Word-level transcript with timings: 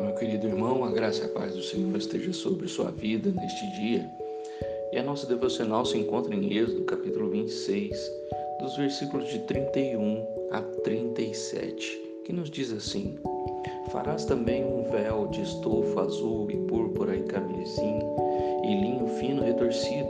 Meu 0.00 0.14
querido 0.14 0.46
irmão, 0.46 0.82
a 0.84 0.90
graça 0.90 1.22
e 1.22 1.26
a 1.26 1.28
paz 1.28 1.54
do 1.54 1.62
Senhor 1.62 1.94
esteja 1.96 2.32
sobre 2.32 2.66
sua 2.68 2.90
vida 2.90 3.30
neste 3.30 3.70
dia. 3.72 4.10
E 4.92 4.98
a 4.98 5.02
nossa 5.02 5.26
devocional 5.26 5.84
se 5.84 5.98
encontra 5.98 6.34
em 6.34 6.56
Êxodo, 6.56 6.84
capítulo 6.84 7.28
26, 7.28 8.10
dos 8.60 8.76
versículos 8.76 9.28
de 9.28 9.40
31 9.40 10.26
a 10.52 10.62
37, 10.82 12.22
que 12.24 12.32
nos 12.32 12.50
diz 12.50 12.72
assim: 12.72 13.18
Farás 13.92 14.24
também 14.24 14.64
um 14.64 14.90
véu 14.90 15.26
de 15.28 15.42
estofa 15.42 16.02
azul 16.02 16.50
e 16.50 16.56
púrpura 16.66 17.14
e 17.14 17.22
carmesim 17.24 17.98
e 18.64 18.80
linho 18.80 19.06
fino 19.18 19.42
retorcido. 19.42 20.08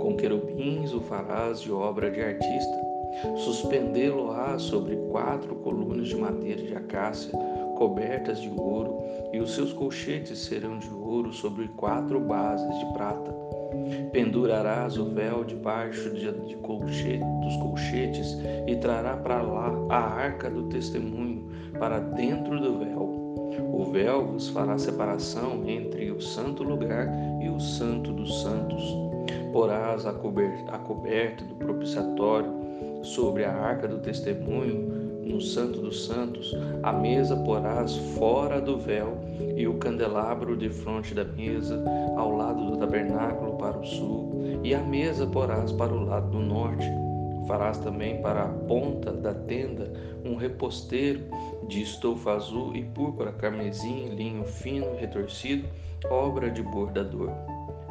Com 0.00 0.16
querubins 0.16 0.92
o 0.92 1.00
farás 1.00 1.60
de 1.60 1.70
obra 1.70 2.10
de 2.10 2.20
artista. 2.20 2.90
Suspendê-lo-á 3.36 4.58
sobre 4.58 4.96
quatro 5.10 5.54
colunas 5.56 6.08
de 6.08 6.16
madeira 6.16 6.62
de 6.62 6.74
acácia 6.74 7.32
cobertas 7.80 8.38
de 8.38 8.50
ouro, 8.50 9.02
e 9.32 9.40
os 9.40 9.54
seus 9.54 9.72
colchetes 9.72 10.38
serão 10.38 10.78
de 10.78 10.90
ouro 10.90 11.32
sobre 11.32 11.66
quatro 11.68 12.20
bases 12.20 12.78
de 12.78 12.92
prata. 12.92 13.34
Pendurarás 14.12 14.98
o 14.98 15.06
véu 15.06 15.44
debaixo 15.44 16.10
de, 16.10 16.30
de 16.30 16.56
colchete, 16.56 17.24
dos 17.42 17.56
colchetes 17.56 18.36
e 18.66 18.76
trará 18.76 19.16
para 19.16 19.40
lá 19.40 19.72
a 19.88 19.96
arca 19.96 20.50
do 20.50 20.64
testemunho 20.64 21.48
para 21.78 22.00
dentro 22.00 22.60
do 22.60 22.80
véu. 22.80 23.20
O 23.72 23.84
véu 23.90 24.26
vos 24.26 24.50
fará 24.50 24.76
separação 24.76 25.66
entre 25.66 26.10
o 26.10 26.20
santo 26.20 26.62
lugar 26.62 27.08
e 27.40 27.48
o 27.48 27.58
santo 27.58 28.12
dos 28.12 28.42
santos. 28.42 28.82
Porás 29.54 30.04
a 30.04 30.10
a 30.10 30.78
coberta 30.78 31.44
do 31.44 31.54
propiciatório 31.54 32.52
sobre 33.02 33.44
a 33.44 33.52
arca 33.54 33.88
do 33.88 34.00
testemunho 34.00 34.99
no 35.30 35.40
Santo 35.40 35.80
dos 35.80 36.06
Santos, 36.06 36.54
a 36.82 36.92
mesa 36.92 37.36
porás 37.36 37.96
fora 38.18 38.60
do 38.60 38.76
véu 38.78 39.18
e 39.56 39.66
o 39.66 39.78
candelabro 39.78 40.56
de 40.56 40.68
fronte 40.68 41.14
da 41.14 41.24
mesa, 41.24 41.82
ao 42.16 42.36
lado 42.36 42.70
do 42.70 42.76
tabernáculo 42.76 43.56
para 43.56 43.78
o 43.78 43.84
sul, 43.84 44.60
e 44.62 44.74
a 44.74 44.80
mesa 44.80 45.26
porás 45.26 45.72
para 45.72 45.92
o 45.92 46.04
lado 46.04 46.30
do 46.30 46.40
norte. 46.40 46.86
Farás 47.46 47.78
também 47.78 48.20
para 48.20 48.44
a 48.44 48.48
ponta 48.48 49.12
da 49.12 49.34
tenda 49.34 49.92
um 50.24 50.36
reposteiro 50.36 51.22
de 51.68 51.82
estofa 51.82 52.32
azul 52.32 52.74
e 52.76 52.82
púrpura 52.82 53.32
carmesim, 53.32 54.08
linho 54.14 54.44
fino 54.44 54.94
retorcido, 54.96 55.68
obra 56.10 56.50
de 56.50 56.62
bordador. 56.62 57.30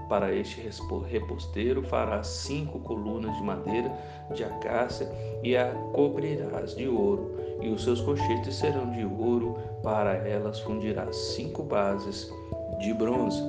Para 0.10 0.34
este 0.34 0.68
reposteiro 1.08 1.84
farás 1.84 2.26
cinco 2.26 2.80
colunas 2.80 3.32
de 3.38 3.44
madeira 3.44 3.96
de 4.34 4.44
acácia 4.44 5.08
e 5.44 5.56
a 5.56 5.72
cobrirás 5.94 6.76
de 6.76 6.88
ouro, 6.88 7.36
e 7.62 7.70
os 7.70 7.84
seus 7.84 8.02
cochetes 8.02 8.56
serão 8.56 8.90
de 8.90 9.06
ouro, 9.06 9.56
para 9.84 10.16
elas 10.28 10.60
fundirás 10.62 11.16
cinco 11.16 11.62
bases 11.62 12.34
de 12.80 12.92
bronze. 12.92 13.40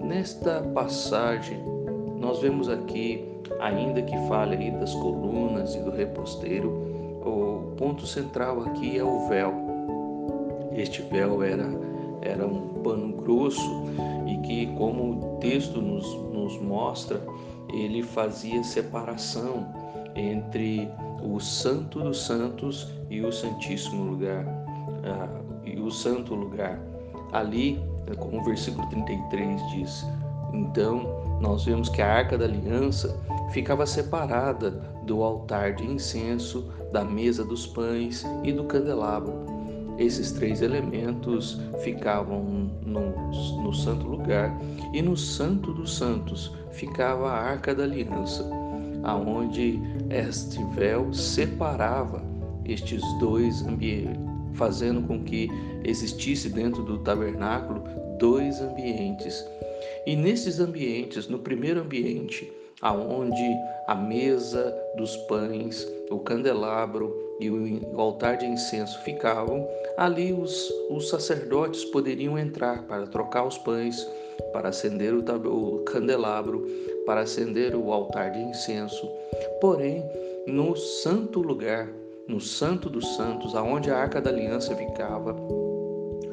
Nesta 0.00 0.62
passagem, 0.74 1.58
nós 2.20 2.38
vemos 2.40 2.68
aqui, 2.68 3.24
ainda 3.58 4.00
que 4.00 4.16
fale 4.28 4.56
aí 4.56 4.70
das 4.70 4.94
colunas 4.94 5.74
e 5.74 5.80
do 5.80 5.90
reposteiro, 5.90 6.70
o 7.24 7.74
ponto 7.76 8.06
central 8.06 8.62
aqui 8.62 8.96
é 8.96 9.02
o 9.02 9.28
véu. 9.28 9.52
Este 10.72 11.02
véu 11.02 11.42
era, 11.42 11.68
era 12.22 12.46
um 12.46 12.68
pano 12.82 13.16
grosso 13.16 13.84
que, 14.44 14.66
como 14.76 15.12
o 15.12 15.38
texto 15.38 15.80
nos, 15.80 16.06
nos 16.32 16.60
mostra, 16.60 17.20
ele 17.72 18.02
fazia 18.02 18.62
separação 18.62 19.66
entre 20.14 20.88
o 21.22 21.40
Santo 21.40 22.00
dos 22.00 22.22
Santos 22.24 22.88
e 23.10 23.20
o 23.20 23.32
Santíssimo 23.32 24.04
Lugar, 24.04 24.44
uh, 24.44 25.66
e 25.66 25.80
o 25.80 25.90
Santo 25.90 26.34
Lugar. 26.34 26.80
Ali, 27.32 27.82
como 28.18 28.40
o 28.40 28.44
versículo 28.44 28.86
33 28.88 29.60
diz, 29.70 30.06
então 30.52 31.24
nós 31.40 31.64
vemos 31.64 31.88
que 31.88 32.00
a 32.00 32.12
Arca 32.12 32.38
da 32.38 32.44
Aliança 32.44 33.18
ficava 33.50 33.86
separada 33.86 34.70
do 35.04 35.22
altar 35.22 35.74
de 35.74 35.84
incenso, 35.84 36.70
da 36.92 37.04
mesa 37.04 37.44
dos 37.44 37.66
pães 37.66 38.24
e 38.44 38.52
do 38.52 38.64
candelabro. 38.64 39.53
Esses 39.98 40.32
três 40.32 40.60
elementos 40.60 41.60
ficavam 41.82 42.42
no, 42.84 43.62
no 43.62 43.72
santo 43.72 44.06
lugar 44.06 44.56
e 44.92 45.00
no 45.00 45.16
santo 45.16 45.72
dos 45.72 45.96
santos 45.96 46.52
ficava 46.72 47.30
a 47.30 47.40
arca 47.40 47.74
da 47.74 47.84
aliança, 47.84 48.48
aonde 49.04 49.80
este 50.10 50.62
véu 50.74 51.12
separava 51.12 52.22
estes 52.64 53.02
dois 53.18 53.62
ambientes, 53.62 54.20
fazendo 54.54 55.02
com 55.06 55.22
que 55.22 55.48
existisse 55.84 56.48
dentro 56.48 56.82
do 56.82 56.98
tabernáculo 56.98 57.84
dois 58.18 58.60
ambientes. 58.60 59.44
E 60.06 60.16
nesses 60.16 60.58
ambientes, 60.58 61.28
no 61.28 61.38
primeiro 61.38 61.80
ambiente, 61.80 62.50
aonde 62.84 63.42
a 63.86 63.94
mesa 63.94 64.76
dos 64.94 65.16
pães, 65.16 65.88
o 66.10 66.18
candelabro 66.18 67.18
e 67.40 67.50
o 67.50 68.00
altar 68.00 68.36
de 68.36 68.44
incenso 68.44 69.00
ficavam, 69.00 69.66
ali 69.96 70.34
os, 70.34 70.70
os 70.90 71.08
sacerdotes 71.08 71.82
poderiam 71.86 72.38
entrar 72.38 72.82
para 72.82 73.06
trocar 73.06 73.46
os 73.46 73.56
pães, 73.56 74.06
para 74.52 74.68
acender 74.68 75.14
o, 75.14 75.20
o 75.20 75.78
candelabro, 75.84 76.68
para 77.06 77.22
acender 77.22 77.74
o 77.74 77.90
altar 77.90 78.30
de 78.30 78.38
incenso. 78.38 79.08
Porém, 79.62 80.04
no 80.46 80.76
santo 80.76 81.40
lugar, 81.40 81.88
no 82.28 82.38
santo 82.38 82.90
dos 82.90 83.16
santos, 83.16 83.56
aonde 83.56 83.90
a 83.90 83.96
arca 83.96 84.20
da 84.20 84.28
aliança 84.28 84.76
ficava, 84.76 85.34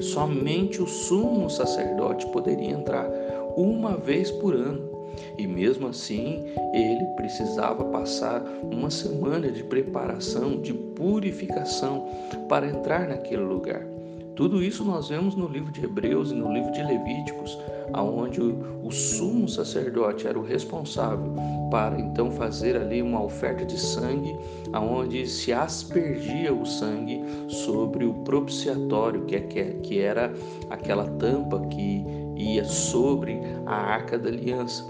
somente 0.00 0.82
o 0.82 0.86
sumo 0.86 1.48
sacerdote 1.48 2.26
poderia 2.26 2.70
entrar 2.70 3.10
uma 3.56 3.96
vez 3.96 4.30
por 4.30 4.54
ano. 4.54 4.91
E 5.38 5.46
mesmo 5.46 5.88
assim, 5.88 6.44
ele 6.72 7.04
precisava 7.16 7.84
passar 7.86 8.42
uma 8.62 8.90
semana 8.90 9.50
de 9.50 9.62
preparação, 9.64 10.60
de 10.60 10.72
purificação 10.72 12.08
para 12.48 12.68
entrar 12.68 13.08
naquele 13.08 13.42
lugar. 13.42 13.86
Tudo 14.34 14.62
isso 14.62 14.82
nós 14.82 15.10
vemos 15.10 15.34
no 15.34 15.46
livro 15.46 15.70
de 15.70 15.84
Hebreus 15.84 16.30
e 16.30 16.34
no 16.34 16.52
livro 16.52 16.72
de 16.72 16.82
Levíticos, 16.82 17.58
aonde 17.92 18.40
o, 18.40 18.90
sumo 18.90 19.48
sacerdote 19.48 20.26
era 20.26 20.38
o 20.38 20.42
responsável 20.42 21.32
para 21.70 21.98
então 21.98 22.30
fazer 22.30 22.76
ali 22.76 23.00
uma 23.00 23.22
oferta 23.22 23.64
de 23.64 23.78
sangue, 23.78 24.36
aonde 24.72 25.26
se 25.26 25.50
aspergia 25.50 26.52
o 26.52 26.66
sangue 26.66 27.22
sobre 27.48 28.04
o 28.04 28.12
propiciatório, 28.12 29.24
que, 29.24 29.36
é, 29.36 29.40
que 29.82 29.98
era 29.98 30.30
aquela 30.68 31.04
tampa 31.04 31.58
que 31.68 32.04
ia 32.36 32.64
sobre 32.64 33.40
a 33.64 33.74
arca 33.74 34.18
da 34.18 34.28
aliança. 34.28 34.84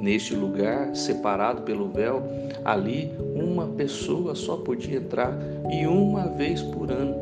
Neste 0.00 0.34
lugar, 0.34 0.94
separado 0.94 1.62
pelo 1.62 1.88
véu, 1.88 2.22
ali 2.64 3.12
uma 3.34 3.66
pessoa 3.66 4.34
só 4.34 4.56
podia 4.56 4.98
entrar 4.98 5.36
e 5.70 5.86
uma 5.86 6.28
vez 6.28 6.62
por 6.62 6.90
ano. 6.90 7.16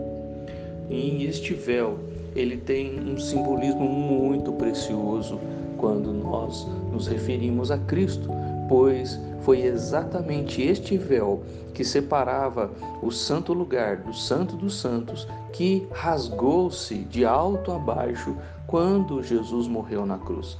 E 0.90 1.24
este 1.24 1.54
véu, 1.54 1.98
ele 2.34 2.58
tem 2.58 3.00
um 3.00 3.18
simbolismo 3.18 3.88
muito 3.88 4.52
precioso 4.52 5.40
quando 5.78 6.12
nós 6.12 6.66
nos 6.92 7.06
referimos 7.06 7.70
a 7.70 7.78
Cristo, 7.78 8.28
pois 8.68 9.18
foi 9.40 9.62
exatamente 9.62 10.60
este 10.60 10.98
véu 10.98 11.42
que 11.72 11.84
separava 11.84 12.70
o 13.02 13.10
santo 13.10 13.52
lugar 13.52 13.98
do 13.98 14.12
santo 14.12 14.54
dos 14.56 14.78
santos 14.78 15.26
que 15.52 15.86
rasgou-se 15.92 16.94
de 16.94 17.24
alto 17.24 17.72
a 17.72 17.78
baixo 17.78 18.36
quando 18.66 19.22
Jesus 19.22 19.66
morreu 19.66 20.04
na 20.04 20.18
cruz. 20.18 20.58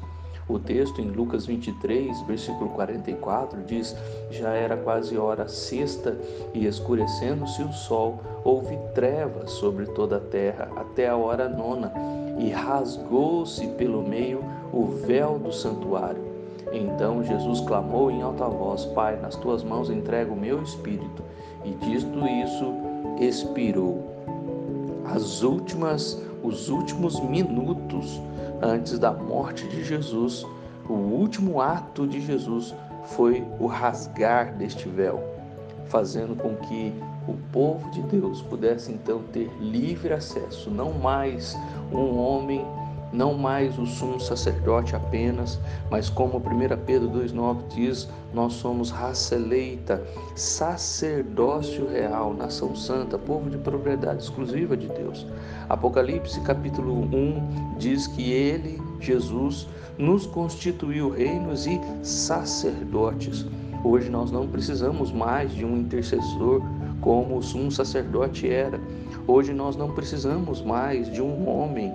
O 0.49 0.61
texto 0.61 1.01
em 1.01 1.11
Lucas 1.11 1.45
23, 1.45 2.23
versículo 2.23 2.71
44 2.71 3.65
diz: 3.65 3.97
Já 4.31 4.51
era 4.51 4.77
quase 4.77 5.19
hora 5.19 5.49
sexta 5.49 6.17
e 6.54 6.66
escurecendo-se 6.66 7.63
o 7.63 7.72
sol, 7.72 8.21
houve 8.45 8.78
trevas 8.95 9.51
sobre 9.51 9.87
toda 9.87 10.19
a 10.19 10.21
terra 10.21 10.71
até 10.77 11.09
a 11.09 11.16
hora 11.16 11.48
nona, 11.48 11.93
e 12.39 12.51
rasgou-se 12.51 13.66
pelo 13.72 14.07
meio 14.07 14.41
o 14.72 14.87
véu 14.87 15.37
do 15.37 15.53
santuário. 15.53 16.25
Então 16.72 17.25
Jesus 17.25 17.60
clamou 17.63 18.09
em 18.09 18.22
alta 18.22 18.48
voz: 18.48 18.84
Pai, 18.84 19.19
nas 19.21 19.34
tuas 19.34 19.65
mãos 19.65 19.91
entrego 19.91 20.33
o 20.34 20.41
meu 20.41 20.63
espírito. 20.63 21.25
E 21.65 21.71
dito 21.71 22.25
isso, 22.25 22.72
expirou. 23.19 24.15
As 25.04 25.43
últimas, 25.43 26.22
os 26.43 26.69
últimos 26.69 27.19
minutos 27.19 28.21
antes 28.63 28.99
da 28.99 29.13
morte 29.13 29.67
de 29.69 29.85
Jesus, 29.85 30.47
o 30.89 30.93
último 30.93 31.61
ato 31.61 32.07
de 32.07 32.21
Jesus 32.21 32.75
foi 33.05 33.47
o 33.59 33.67
rasgar 33.67 34.55
deste 34.55 34.89
véu, 34.89 35.23
fazendo 35.87 36.35
com 36.35 36.55
que 36.57 36.93
o 37.29 37.35
povo 37.53 37.91
de 37.91 38.03
Deus 38.03 38.43
pudesse 38.43 38.93
então 38.93 39.23
ter 39.33 39.51
livre 39.61 40.13
acesso, 40.13 40.71
não 40.71 40.93
mais 40.93 41.57
um 41.93 42.17
homem 42.17 42.65
não 43.13 43.35
mais 43.35 43.79
o 43.79 43.87
sumo 43.87 44.21
sacerdote 44.21 44.97
apenas, 44.97 45.59
mas 45.91 46.11
como 46.11 46.39
1 46.39 46.43
Pedro 46.85 47.09
2,9 47.11 47.69
diz, 47.69 48.09
nós 48.35 48.55
somos 48.55 48.91
raça 48.91 49.37
eleita, 49.37 50.03
sacerdócio 50.35 51.89
real, 51.89 52.35
nação 52.35 52.75
santa, 52.75 53.19
povo 53.19 53.49
de 53.49 53.59
propriedade 53.59 54.23
exclusiva 54.23 54.77
de 54.77 54.89
Deus. 54.89 55.27
Apocalipse 55.69 56.41
capítulo 56.41 57.03
1 57.03 57.77
diz 57.79 58.07
que 58.07 58.31
ele, 58.31 58.81
Jesus, 59.01 59.69
nos 59.97 60.27
constituiu 60.27 61.11
reinos 61.11 61.67
e 61.67 61.81
sacerdotes. 62.03 63.47
Hoje 63.85 64.11
nós 64.11 64.31
não 64.31 64.49
precisamos 64.49 65.13
mais 65.13 65.53
de 65.55 65.65
um 65.65 65.79
intercessor 65.79 66.61
como 67.01 67.37
o 67.37 67.43
sumo 67.43 67.71
sacerdote 67.71 68.51
era. 68.51 68.81
Hoje 69.27 69.53
nós 69.53 69.77
não 69.77 69.93
precisamos 69.93 70.61
mais 70.61 71.11
de 71.11 71.23
um 71.23 71.49
homem 71.49 71.95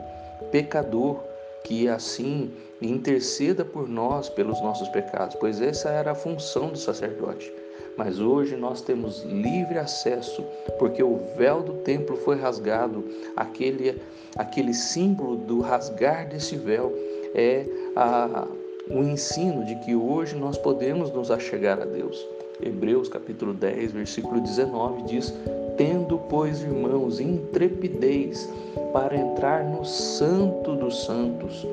pecador 0.51 1.19
que 1.63 1.87
assim 1.87 2.51
interceda 2.81 3.63
por 3.63 3.87
nós 3.87 4.29
pelos 4.29 4.59
nossos 4.61 4.87
pecados, 4.89 5.35
pois 5.35 5.61
essa 5.61 5.89
era 5.89 6.11
a 6.11 6.15
função 6.15 6.69
do 6.69 6.77
sacerdote. 6.77 7.53
Mas 7.97 8.19
hoje 8.19 8.55
nós 8.55 8.81
temos 8.81 9.23
livre 9.23 9.77
acesso, 9.77 10.43
porque 10.79 11.03
o 11.03 11.19
véu 11.37 11.61
do 11.61 11.73
templo 11.83 12.15
foi 12.17 12.37
rasgado. 12.37 13.03
Aquele, 13.35 14.01
aquele 14.35 14.73
símbolo 14.73 15.35
do 15.35 15.59
rasgar 15.59 16.27
desse 16.27 16.55
véu 16.55 16.93
é 17.35 17.65
a, 17.95 18.47
o 18.89 19.03
ensino 19.03 19.65
de 19.65 19.75
que 19.81 19.93
hoje 19.93 20.35
nós 20.35 20.57
podemos 20.57 21.11
nos 21.11 21.29
achegar 21.29 21.79
a 21.81 21.85
Deus. 21.85 22.25
Hebreus 22.63 23.09
capítulo 23.09 23.53
10, 23.53 23.91
versículo 23.91 24.39
19 24.39 25.03
diz: 25.03 25.33
Tendo, 25.81 26.19
pois, 26.29 26.61
irmãos, 26.61 27.19
intrepidez 27.19 28.47
para 28.93 29.17
entrar 29.17 29.63
no 29.63 29.83
Santo 29.83 30.75
dos 30.75 31.05
Santos, 31.05 31.65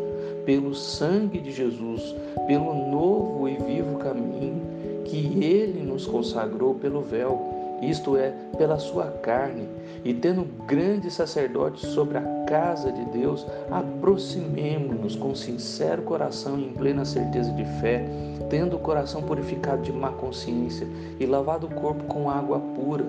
pelo 0.47 0.75
sangue 0.75 1.39
de 1.39 1.53
Jesus, 1.53 2.17
pelo 2.47 2.73
novo 2.91 3.47
e 3.47 3.59
vivo 3.59 3.99
caminho 3.99 4.63
que 5.05 5.45
ele 5.45 5.83
nos 5.83 6.07
consagrou 6.07 6.75
pelo 6.77 7.03
véu, 7.03 7.39
isto 7.83 8.17
é, 8.17 8.33
pela 8.57 8.79
sua 8.79 9.09
carne, 9.21 9.69
e 10.03 10.15
tendo 10.15 10.49
grande 10.67 11.11
sacerdote 11.11 11.85
sobre 11.85 12.17
a 12.17 12.23
casa 12.47 12.91
de 12.91 13.05
Deus, 13.11 13.47
aproximemo-nos 13.71 15.17
com 15.17 15.35
sincero 15.35 16.01
coração 16.01 16.59
e 16.59 16.65
em 16.65 16.73
plena 16.73 17.05
certeza 17.05 17.53
de 17.53 17.65
fé, 17.79 18.09
tendo 18.49 18.77
o 18.77 18.81
coração 18.81 19.23
purificado 19.23 19.83
de 19.83 19.93
má 19.93 20.13
consciência 20.13 20.89
e 21.21 21.27
lavado 21.27 21.67
o 21.67 21.75
corpo 21.75 22.05
com 22.05 22.31
água 22.31 22.59
pura. 22.75 23.05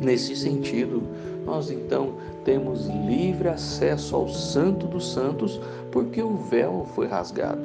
Nesse 0.00 0.34
sentido, 0.36 1.02
nós 1.44 1.70
então 1.70 2.14
temos 2.44 2.86
livre 2.86 3.48
acesso 3.48 4.16
ao 4.16 4.28
Santo 4.28 4.86
dos 4.86 5.12
Santos, 5.12 5.60
porque 5.92 6.22
o 6.22 6.36
véu 6.36 6.86
foi 6.94 7.06
rasgado. 7.06 7.60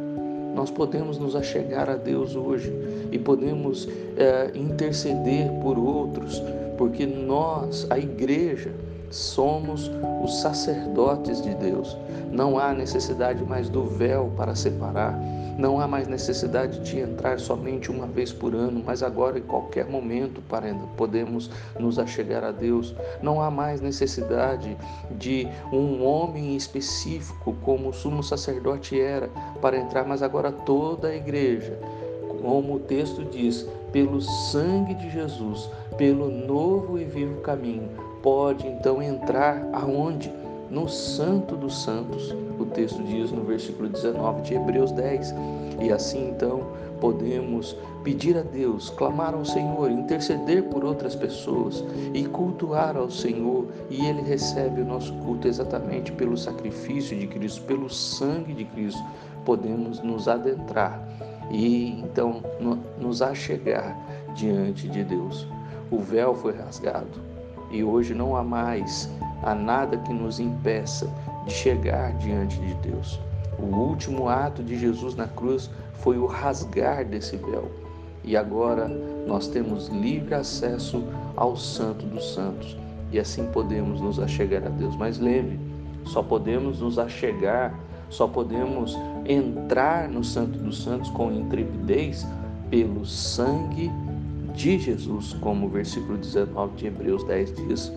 Nós 0.56 0.70
podemos 0.72 1.18
nos 1.18 1.36
achegar 1.36 1.90
a 1.90 1.96
Deus 1.96 2.36
hoje 2.36 2.74
e 3.12 3.18
podemos 3.18 3.88
é, 4.18 4.52
interceder 4.56 5.50
por 5.62 5.78
outros, 5.78 6.42
porque 6.78 7.06
nós, 7.06 7.88
a 7.90 7.98
igreja, 7.98 8.72
somos 9.10 9.90
os 10.24 10.42
sacerdotes 10.42 11.42
de 11.42 11.54
Deus. 11.56 11.98
Não 12.32 12.60
há 12.60 12.74
necessidade 12.74 13.44
mais 13.44 13.70
do 13.70 13.86
véu 13.86 14.32
para 14.38 14.56
separar, 14.56 15.18
não 15.60 15.78
há 15.82 15.86
mais 15.86 16.08
necessidade 16.08 16.80
de 16.80 17.00
entrar 17.00 17.38
somente 17.38 17.92
uma 17.92 18.08
vez 18.08 18.32
por 18.32 18.56
ano, 18.56 18.82
mas 18.86 19.04
agora 19.04 19.40
em 19.40 19.42
qualquer 19.42 19.86
momento 19.86 20.42
para 20.44 20.74
podemos 20.96 21.52
nos 21.78 22.00
achegar 22.00 22.46
a 22.46 22.52
Deus. 22.52 22.96
Não 23.22 23.42
há 23.42 23.52
mais 23.52 23.82
necessidade 23.82 24.78
de 25.12 25.46
um 25.74 26.02
homem 26.06 26.56
específico 26.56 27.54
como 27.62 27.90
o 27.90 27.94
sumo 27.94 28.24
sacerdote 28.24 29.00
era 29.02 29.28
para 29.62 29.78
entrar, 29.78 30.06
mas 30.06 30.24
agora 30.24 30.50
toda 30.50 31.10
a 31.10 31.16
igreja, 31.16 31.78
como 32.42 32.76
o 32.76 32.80
texto 32.80 33.26
diz, 33.26 33.68
pelo 33.92 34.22
sangue 34.22 34.94
de 34.94 35.10
Jesus, 35.10 35.70
pelo 35.98 36.30
novo 36.30 36.98
e 36.98 37.04
vivo 37.04 37.42
caminho, 37.42 37.90
pode 38.22 38.68
então 38.68 39.02
entrar 39.02 39.68
aonde? 39.74 40.32
no 40.70 40.88
Santo 40.88 41.56
dos 41.56 41.84
Santos, 41.84 42.36
o 42.60 42.66
texto 42.66 43.02
diz 43.04 43.32
no 43.32 43.44
versículo 43.44 43.90
19 43.90 44.42
de 44.44 44.54
Hebreus 44.54 44.92
10. 44.92 45.34
E 45.82 45.92
assim 45.92 46.30
então 46.30 46.62
podemos 47.02 47.76
pedir 48.04 48.38
a 48.38 48.42
Deus, 48.42 48.90
clamar 48.90 49.34
ao 49.34 49.46
Senhor, 49.46 49.90
interceder 49.90 50.64
por 50.64 50.84
outras 50.84 51.16
pessoas 51.16 51.84
e 52.14 52.26
cultuar 52.26 52.98
ao 52.98 53.10
Senhor, 53.10 53.68
e 53.90 54.06
Ele 54.06 54.22
recebe 54.22 54.82
o 54.82 54.86
nosso 54.86 55.14
culto 55.20 55.48
exatamente 55.48 56.12
pelo 56.12 56.38
sacrifício 56.38 57.18
de 57.18 57.28
Cristo, 57.28 57.64
pelo 57.64 57.90
sangue 57.90 58.54
de 58.54 58.66
Cristo. 58.66 59.02
Podemos 59.46 60.02
nos 60.02 60.28
adentrar 60.28 61.02
e 61.50 62.00
então 62.02 62.44
nos 63.00 63.22
achegar 63.22 63.98
diante 64.36 64.88
de 64.88 65.04
Deus. 65.04 65.48
O 65.90 65.98
véu 65.98 66.36
foi 66.36 66.54
rasgado 66.54 67.29
e 67.72 67.84
hoje 67.84 68.14
não 68.14 68.36
há 68.36 68.44
mais 68.44 69.10
há 69.44 69.56
nada 69.56 69.98
que 69.98 70.14
nos 70.14 70.40
impeça 70.40 71.12
de 71.46 71.54
chegar 71.54 72.14
diante 72.18 72.60
de 72.60 72.74
Deus. 72.76 73.20
O 73.58 73.66
último 73.66 74.30
ato 74.30 74.64
de 74.64 74.78
Jesus 74.78 75.16
na 75.16 75.28
cruz 75.28 75.70
foi 75.96 76.18
o 76.18 76.26
rasgar 76.26 77.06
desse 77.06 77.36
véu. 77.38 77.70
E 78.24 78.36
agora 78.36 78.88
nós 79.28 79.48
temos 79.48 79.88
livre 79.88 80.34
acesso 80.34 81.04
ao 81.36 81.56
Santo 81.56 82.06
dos 82.06 82.34
Santos 82.34 82.78
e 83.12 83.20
assim 83.20 83.46
podemos 83.48 84.02
nos 84.02 84.20
achegar 84.20 84.66
a 84.66 84.70
Deus. 84.70 84.96
Mas 84.96 85.20
lembre, 85.20 85.60
só 86.06 86.22
podemos 86.22 86.80
nos 86.80 87.00
achegar, 87.00 87.78
só 88.10 88.28
podemos 88.28 88.98
entrar 89.26 90.08
no 90.08 90.24
Santo 90.24 90.58
dos 90.60 90.84
Santos 90.84 91.10
com 91.12 91.32
intrepidez 91.32 92.26
pelo 92.70 93.06
sangue 93.06 93.92
de 94.60 94.78
Jesus, 94.78 95.32
como 95.40 95.68
o 95.68 95.70
versículo 95.70 96.18
19 96.18 96.76
de 96.76 96.88
Hebreus 96.88 97.24
10 97.24 97.56
diz. 97.56 97.94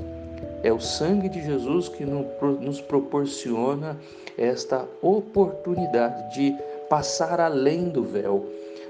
É 0.62 0.72
o 0.72 0.78
sangue 0.78 1.28
de 1.28 1.44
Jesus 1.44 1.88
que 1.88 2.04
nos 2.04 2.80
proporciona 2.80 3.98
esta 4.38 4.86
oportunidade 5.02 6.36
de 6.36 6.56
passar 6.88 7.40
além 7.40 7.88
do 7.88 8.04
véu, 8.04 8.46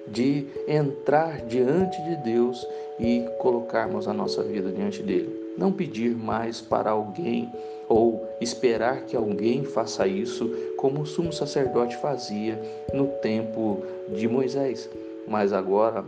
de 0.07 0.47
entrar 0.69 1.41
diante 1.47 2.03
de 2.03 2.17
Deus 2.17 2.67
e 3.01 3.27
colocarmos 3.39 4.07
a 4.07 4.13
nossa 4.13 4.43
vida 4.43 4.71
diante 4.71 5.03
dele. 5.03 5.55
Não 5.57 5.73
pedir 5.73 6.15
mais 6.15 6.61
para 6.61 6.91
alguém 6.91 7.51
ou 7.89 8.29
esperar 8.39 9.07
que 9.07 9.17
alguém 9.17 9.65
faça 9.65 10.07
isso, 10.07 10.47
como 10.77 11.01
o 11.01 11.07
sumo 11.07 11.33
sacerdote 11.33 11.97
fazia 11.97 12.61
no 12.93 13.07
tempo 13.23 13.83
de 14.15 14.29
Moisés, 14.29 14.91
mas 15.27 15.55
agora 15.55 16.05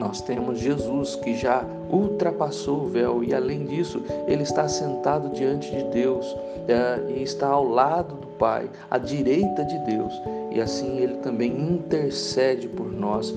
nós 0.00 0.22
temos 0.22 0.58
Jesus 0.58 1.14
que 1.16 1.36
já 1.36 1.62
ultrapassou 1.90 2.84
o 2.84 2.88
véu 2.88 3.22
e, 3.22 3.34
além 3.34 3.66
disso, 3.66 4.02
ele 4.26 4.42
está 4.42 4.66
sentado 4.66 5.28
diante 5.34 5.70
de 5.70 5.84
Deus 5.84 6.34
é, 6.66 7.12
e 7.12 7.22
está 7.22 7.48
ao 7.48 7.68
lado 7.68 8.14
do 8.14 8.26
Pai, 8.38 8.70
à 8.90 8.96
direita 8.96 9.62
de 9.62 9.78
Deus, 9.80 10.14
e 10.50 10.58
assim 10.58 10.96
ele 10.96 11.18
também 11.18 11.50
intercede 11.50 12.66
por 12.66 12.90
nós 12.90 13.34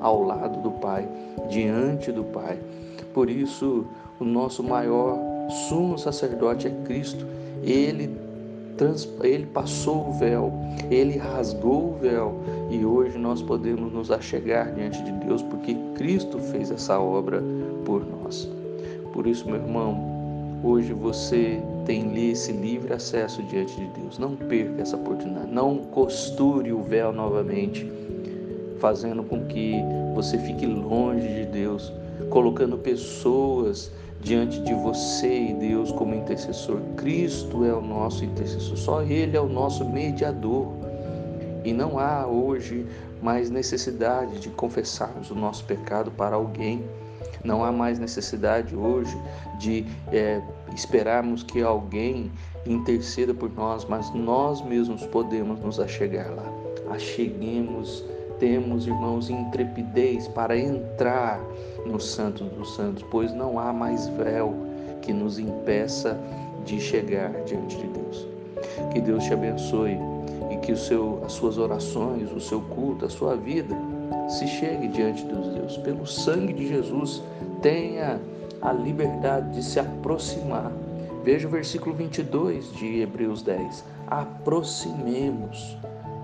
ao 0.00 0.24
lado 0.24 0.60
do 0.60 0.72
Pai, 0.72 1.08
diante 1.48 2.10
do 2.10 2.24
Pai. 2.24 2.58
Por 3.14 3.30
isso, 3.30 3.86
o 4.20 4.24
nosso 4.24 4.62
maior 4.62 5.16
sumo 5.68 5.96
sacerdote 5.96 6.66
é 6.66 6.70
Cristo. 6.84 7.24
Ele 7.62 8.27
ele 9.22 9.46
passou 9.46 10.08
o 10.08 10.12
véu, 10.12 10.52
ele 10.90 11.16
rasgou 11.16 11.90
o 11.90 11.98
véu 12.00 12.40
e 12.70 12.84
hoje 12.84 13.18
nós 13.18 13.42
podemos 13.42 13.92
nos 13.92 14.10
achegar 14.10 14.72
diante 14.74 15.02
de 15.02 15.12
Deus 15.12 15.42
porque 15.42 15.76
Cristo 15.94 16.38
fez 16.38 16.70
essa 16.70 16.98
obra 16.98 17.42
por 17.84 18.06
nós. 18.06 18.48
Por 19.12 19.26
isso, 19.26 19.46
meu 19.46 19.56
irmão, 19.56 20.60
hoje 20.62 20.92
você 20.92 21.60
tem 21.84 22.30
esse 22.30 22.52
livre 22.52 22.92
acesso 22.92 23.42
diante 23.44 23.74
de 23.74 23.86
Deus. 24.00 24.18
Não 24.18 24.36
perca 24.36 24.82
essa 24.82 24.96
oportunidade, 24.96 25.50
não 25.50 25.78
costure 25.78 26.72
o 26.72 26.82
véu 26.82 27.12
novamente, 27.12 27.90
fazendo 28.78 29.24
com 29.24 29.44
que 29.46 29.74
você 30.14 30.38
fique 30.38 30.66
longe 30.66 31.26
de 31.26 31.46
Deus, 31.46 31.92
colocando 32.30 32.76
pessoas 32.78 33.90
diante 34.20 34.60
de 34.60 34.74
você 34.74 35.48
e 35.50 35.54
Deus 35.54 35.92
como 35.92 36.14
intercessor. 36.14 36.80
Cristo 36.96 37.64
é 37.64 37.72
o 37.72 37.80
nosso 37.80 38.24
intercessor, 38.24 38.76
só 38.76 39.02
Ele 39.02 39.36
é 39.36 39.40
o 39.40 39.48
nosso 39.48 39.84
mediador. 39.84 40.68
E 41.64 41.72
não 41.72 41.98
há 41.98 42.26
hoje 42.26 42.86
mais 43.22 43.50
necessidade 43.50 44.40
de 44.40 44.48
confessarmos 44.50 45.30
o 45.30 45.34
nosso 45.34 45.64
pecado 45.64 46.10
para 46.10 46.36
alguém. 46.36 46.84
Não 47.44 47.64
há 47.64 47.70
mais 47.70 47.98
necessidade 47.98 48.74
hoje 48.74 49.16
de 49.58 49.84
é, 50.12 50.40
esperarmos 50.74 51.42
que 51.42 51.62
alguém 51.62 52.30
interceda 52.66 53.32
por 53.32 53.52
nós, 53.54 53.84
mas 53.84 54.12
nós 54.14 54.60
mesmos 54.62 55.04
podemos 55.06 55.60
nos 55.60 55.78
achegar 55.78 56.30
lá. 56.34 56.44
Acheguemos 56.90 58.04
temos, 58.38 58.86
irmãos, 58.86 59.30
intrepidez 59.30 60.28
para 60.28 60.56
entrar 60.56 61.40
no 61.86 62.00
Santo 62.00 62.44
dos 62.44 62.74
Santos, 62.76 63.04
pois 63.10 63.32
não 63.32 63.58
há 63.58 63.72
mais 63.72 64.08
véu 64.08 64.54
que 65.02 65.12
nos 65.12 65.38
impeça 65.38 66.18
de 66.64 66.80
chegar 66.80 67.30
diante 67.44 67.76
de 67.76 67.86
Deus. 67.86 68.26
Que 68.92 69.00
Deus 69.00 69.24
te 69.24 69.32
abençoe 69.32 69.98
e 70.50 70.56
que 70.58 70.72
o 70.72 70.76
seu, 70.76 71.22
as 71.24 71.32
suas 71.32 71.58
orações, 71.58 72.30
o 72.32 72.40
seu 72.40 72.60
culto, 72.60 73.06
a 73.06 73.10
sua 73.10 73.36
vida 73.36 73.74
se 74.28 74.46
chegue 74.46 74.88
diante 74.88 75.24
dos 75.24 75.48
Deus. 75.48 75.76
Pelo 75.78 76.06
sangue 76.06 76.52
de 76.52 76.68
Jesus, 76.68 77.22
tenha 77.62 78.20
a 78.60 78.72
liberdade 78.72 79.50
de 79.54 79.62
se 79.62 79.80
aproximar. 79.80 80.70
Veja 81.24 81.46
o 81.46 81.50
versículo 81.50 81.94
22 81.94 82.72
de 82.72 83.00
Hebreus 83.00 83.42
10. 83.42 83.84
Aproximemos. 84.06 85.76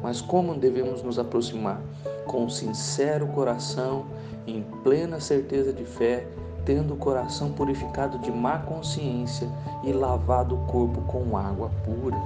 Mas 0.05 0.21
como 0.21 0.55
devemos 0.55 1.03
nos 1.03 1.19
aproximar? 1.19 1.81
Com 2.27 2.45
um 2.45 2.51
sincero 2.51 3.27
coração, 3.29 4.05
em 4.47 4.63
plena 4.83 5.19
certeza 5.19 5.73
de 5.73 5.83
fé, 5.83 6.27
tendo 6.67 6.93
o 6.93 6.97
coração 6.99 7.53
purificado 7.53 8.19
de 8.19 8.31
má 8.31 8.59
consciência 8.59 9.49
e 9.83 9.93
lavado 9.93 10.57
o 10.57 10.67
corpo 10.67 11.01
com 11.11 11.39
água 11.39 11.71
pura. 11.87 12.19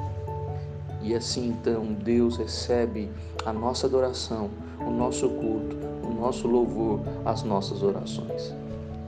E 1.00 1.14
assim 1.14 1.50
então 1.50 1.92
Deus 2.02 2.37
recebe 2.37 3.08
a 3.47 3.52
nossa 3.52 3.87
adoração, 3.87 4.50
o 4.85 4.90
nosso 4.90 5.28
culto, 5.28 5.76
o 6.02 6.12
nosso 6.20 6.49
louvor, 6.49 6.99
as 7.25 7.44
nossas 7.44 7.80
orações. 7.80 8.52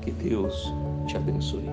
Que 0.00 0.12
Deus 0.12 0.72
te 1.08 1.16
abençoe. 1.16 1.68